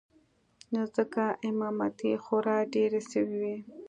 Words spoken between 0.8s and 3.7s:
ځکه امامتې خورا ډېرې سوې وې.